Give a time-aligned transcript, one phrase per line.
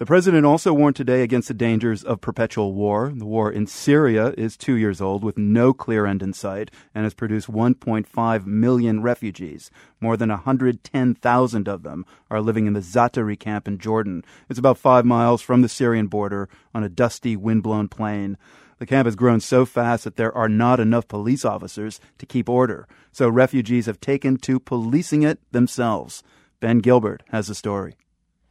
[0.00, 3.12] The president also warned today against the dangers of perpetual war.
[3.14, 7.04] The war in Syria is two years old with no clear end in sight and
[7.04, 9.70] has produced 1.5 million refugees.
[10.00, 14.24] More than 110,000 of them are living in the Zaatari camp in Jordan.
[14.48, 18.36] It's about five miles from the Syrian border on a dusty, windblown plain.
[18.78, 22.48] The camp has grown so fast that there are not enough police officers to keep
[22.48, 22.88] order.
[23.12, 26.24] So refugees have taken to policing it themselves.
[26.58, 27.94] Ben Gilbert has the story.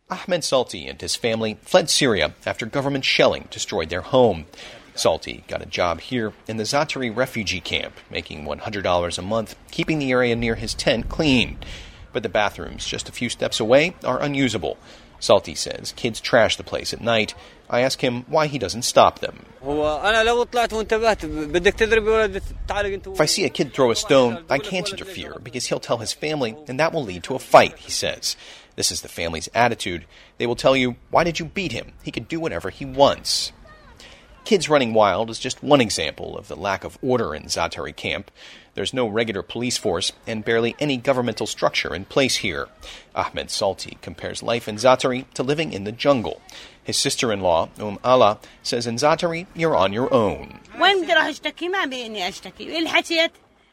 [0.10, 4.46] Ahmed Salti and his family fled Syria after government shelling destroyed their home.
[4.96, 10.00] Salti got a job here in the Zaatari refugee camp, making $100 a month, keeping
[10.00, 11.58] the area near his tent clean.
[12.12, 14.78] But the bathrooms just a few steps away are unusable.
[15.24, 17.34] Salti says kids trash the place at night.
[17.70, 19.46] I ask him why he doesn't stop them.
[19.62, 19.70] If
[23.22, 26.58] I see a kid throw a stone, I can't interfere because he'll tell his family
[26.68, 28.36] and that will lead to a fight, he says.
[28.76, 30.04] This is the family's attitude.
[30.40, 31.94] They will tell you, Why did you beat him?
[32.04, 33.54] He can do whatever he wants.
[34.46, 38.30] Kids running wild is just one example of the lack of order in Zaatari camp.
[38.74, 42.68] There's no regular police force and barely any governmental structure in place here.
[43.16, 46.42] Ahmed Salti compares life in Zaatari to living in the jungle.
[46.84, 50.60] His sister in law, Um Allah, says in Zaatari, you're on your own.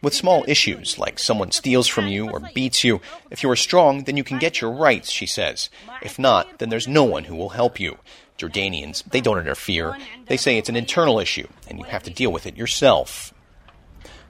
[0.02, 4.04] With small issues, like someone steals from you or beats you, if you are strong,
[4.04, 5.68] then you can get your rights, she says.
[6.00, 7.98] If not, then there's no one who will help you.
[8.40, 9.96] Jordanians, they don't interfere.
[10.26, 13.34] They say it's an internal issue, and you have to deal with it yourself.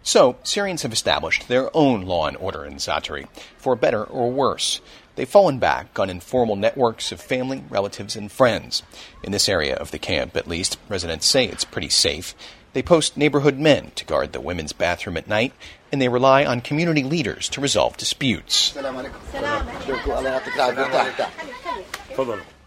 [0.02, 4.80] So, Syrians have established their own law and order in Zaatari, for better or worse.
[5.14, 8.83] They've fallen back on informal networks of family, relatives, and friends.
[9.22, 12.34] In this area of the camp, at least, residents say it's pretty safe.
[12.72, 15.52] They post neighborhood men to guard the women's bathroom at night,
[15.92, 18.72] and they rely on community leaders to resolve disputes.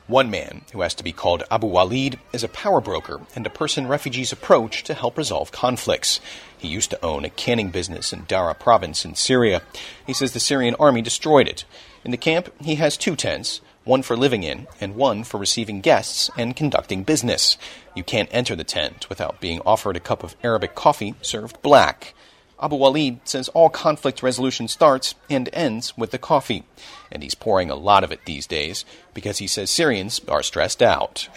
[0.07, 3.49] One man, who has to be called Abu Walid, is a power broker and a
[3.49, 6.19] person refugees approach to help resolve conflicts.
[6.57, 9.61] He used to own a canning business in Dara province in Syria.
[10.05, 11.63] He says the Syrian army destroyed it.
[12.03, 15.79] In the camp, he has two tents, one for living in and one for receiving
[15.79, 17.57] guests and conducting business.
[17.95, 22.13] You can't enter the tent without being offered a cup of Arabic coffee served black.
[22.63, 26.63] Abu Walid says all conflict resolution starts and ends with the coffee,
[27.11, 30.81] and he's pouring a lot of it these days because he says Syrians are stressed
[30.81, 31.27] out.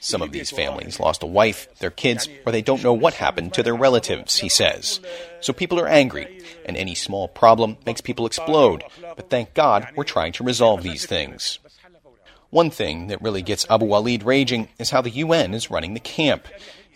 [0.00, 3.54] Some of these families lost a wife, their kids, or they don't know what happened
[3.54, 5.00] to their relatives, he says.
[5.40, 8.82] So people are angry, and any small problem makes people explode.
[9.16, 11.60] But thank God we're trying to resolve these things.
[12.50, 16.00] One thing that really gets Abu Walid raging is how the UN is running the
[16.00, 16.46] camp.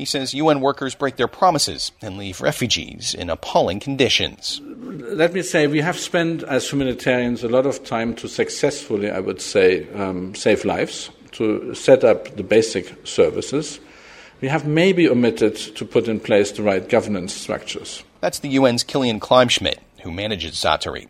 [0.01, 4.59] He says UN workers break their promises and leave refugees in appalling conditions.
[4.65, 9.21] Let me say, we have spent as humanitarians a lot of time to successfully, I
[9.21, 13.79] would say, um, save lives to set up the basic services.
[14.41, 18.03] We have maybe omitted to put in place the right governance structures.
[18.23, 21.09] That's the UN's Kilian Kleinschmidt, who manages Zaatari.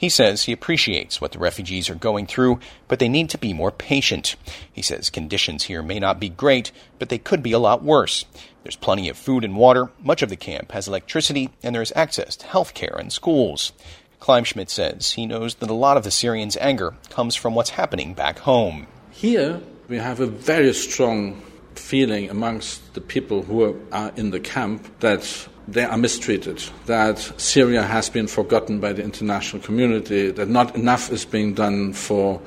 [0.00, 3.52] He says he appreciates what the refugees are going through, but they need to be
[3.52, 4.34] more patient.
[4.72, 8.24] He says conditions here may not be great, but they could be a lot worse.
[8.62, 11.92] There's plenty of food and water, much of the camp has electricity, and there is
[11.94, 13.74] access to health care and schools.
[14.20, 18.14] Kleinschmidt says he knows that a lot of the Syrians' anger comes from what's happening
[18.14, 18.86] back home.
[19.10, 21.42] Here, we have a very strong
[21.74, 27.82] feeling amongst the people who are in the camp that they are mistreated, that Syria
[27.82, 32.40] has been forgotten by the international community, that not enough is being done for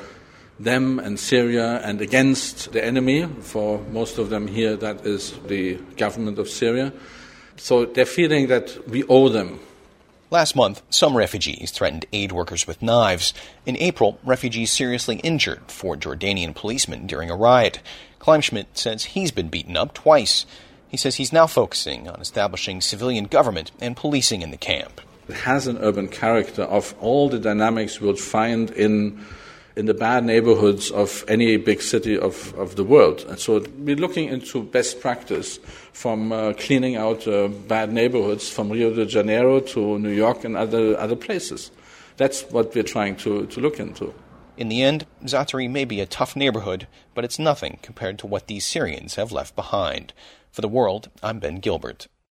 [0.59, 3.25] them and Syria and against the enemy.
[3.41, 6.93] For most of them here, that is the government of Syria.
[7.55, 9.59] So they're feeling that we owe them
[10.33, 13.35] Last month, some refugees threatened aid workers with knives.
[13.67, 17.81] In April, refugees seriously injured four Jordanian policemen during a riot.
[18.19, 20.47] Kleinschmidt says he's been beaten up twice.
[20.87, 25.01] He says he's now focusing on establishing civilian government and policing in the camp.
[25.29, 29.23] It has an urban character of all the dynamics we would find in
[29.75, 33.25] in the bad neighborhoods of any big city of, of the world.
[33.27, 35.57] And so we're looking into best practice
[35.93, 40.55] from uh, cleaning out uh, bad neighborhoods from Rio de Janeiro to New York and
[40.55, 41.71] other, other places.
[42.17, 44.13] That's what we're trying to, to look into.
[44.55, 48.45] In the end, Zaatari may be a tough neighborhood, but it's nothing compared to what
[48.45, 50.13] these Syrians have left behind.
[50.51, 52.07] For the world, I'm Ben Gilbert.